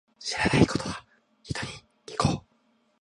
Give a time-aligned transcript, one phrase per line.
[0.17, 1.05] 知らないことは、
[1.43, 1.71] 人に
[2.07, 2.41] 聞こう。